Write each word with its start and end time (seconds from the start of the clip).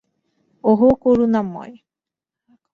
ওহ, 0.63 0.81
করুণাময়! 1.03 1.73